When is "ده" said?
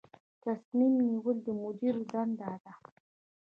2.63-2.73